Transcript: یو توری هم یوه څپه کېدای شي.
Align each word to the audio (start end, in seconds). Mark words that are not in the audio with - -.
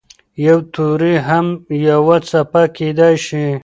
یو 0.45 0.57
توری 0.75 1.15
هم 1.27 1.45
یوه 1.87 2.17
څپه 2.29 2.61
کېدای 2.77 3.15
شي. 3.25 3.45